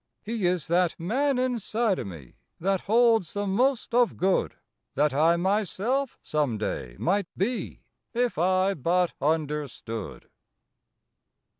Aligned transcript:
He 0.23 0.47
is 0.47 0.67
that 0.67 0.99
man 0.99 1.37
inside 1.37 1.99
o 1.99 2.03
me 2.03 2.33
That 2.59 2.81
holds 2.89 3.33
the 3.33 3.45
most 3.45 3.93
of 3.93 4.17
good 4.17 4.55
That 4.95 5.13
I 5.13 5.37
myself 5.37 6.17
some 6.23 6.57
day 6.57 6.95
might 6.97 7.27
be 7.37 7.83
If 8.11 8.39
I 8.39 8.73
but 8.73 9.13
understood. 9.21 10.27